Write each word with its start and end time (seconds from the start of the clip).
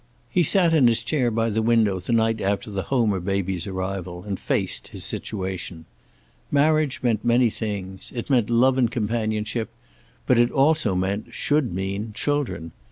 He 0.31 0.41
sat 0.41 0.73
in 0.73 0.87
his 0.87 1.03
chair 1.03 1.29
by 1.29 1.51
the 1.51 1.61
window 1.61 1.99
the 1.99 2.11
night 2.11 2.41
after 2.41 2.71
the 2.71 2.81
Homer 2.89 3.19
baby's 3.19 3.67
arrival, 3.67 4.23
and 4.23 4.39
faced 4.39 4.87
his 4.87 5.03
situation. 5.03 5.85
Marriage 6.49 7.03
meant 7.03 7.23
many 7.23 7.51
things. 7.51 8.11
It 8.15 8.27
meant 8.27 8.49
love 8.49 8.79
and 8.79 8.89
companionship, 8.89 9.69
but 10.25 10.39
it 10.39 10.49
also 10.49 10.95
meant, 10.95 11.35
should 11.35 11.71
mean, 11.71 12.13
children. 12.15 12.71